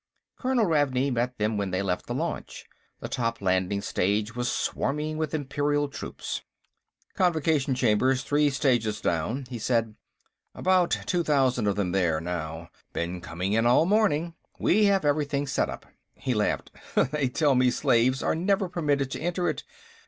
Colonel 0.35 0.65
Ravney 0.65 1.11
met 1.13 1.37
them 1.37 1.57
when 1.57 1.69
they 1.69 1.83
left 1.83 2.07
the 2.07 2.15
launch. 2.15 2.65
The 3.01 3.07
top 3.07 3.39
landing 3.39 3.83
stage 3.83 4.35
was 4.35 4.51
swarming 4.51 5.19
with 5.19 5.35
Imperial 5.35 5.87
troops. 5.89 6.41
"Convocation 7.13 7.75
Chamber's 7.75 8.23
three 8.23 8.49
stages 8.49 8.99
down," 8.99 9.45
he 9.51 9.59
said. 9.59 9.93
"About 10.55 10.89
two 11.05 11.23
thousand 11.23 11.67
of 11.67 11.75
them 11.75 11.91
there 11.91 12.19
now; 12.19 12.71
been 12.93 13.21
coming 13.21 13.53
in 13.53 13.67
all 13.67 13.85
morning. 13.85 14.33
We 14.59 14.85
have 14.85 15.05
everything 15.05 15.45
set 15.45 15.69
up." 15.69 15.85
He 16.15 16.33
laughed. 16.33 16.71
"They 16.95 17.29
tell 17.29 17.53
me 17.53 17.69
slaves 17.69 18.23
are 18.23 18.33
never 18.33 18.67
permitted 18.67 19.11
to 19.11 19.21
enter 19.21 19.47
it. 19.49 19.63